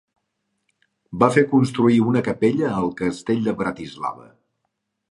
[1.23, 4.29] Va fer construir una capella al castell de Bratislava.